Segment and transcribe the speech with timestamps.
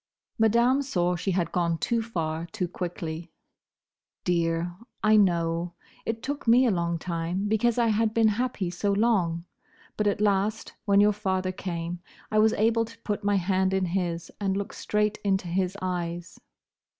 [0.39, 3.31] Madame saw she had gone too far too quickly.
[4.23, 5.75] "Dear, I know.
[6.07, 9.45] It took me a long time, because I had been happy so long;
[9.97, 11.99] but at last, when your father came,
[12.31, 16.39] I was able to put my hand in his, and look straight into his eyes."